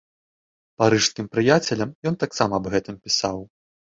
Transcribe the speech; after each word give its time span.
Парыжскім 0.81 1.25
прыяцелям 1.33 1.91
ён 2.11 2.17
таксама 2.23 2.53
аб 2.61 2.65
гэтым 2.77 2.95
пісаў. 3.07 3.37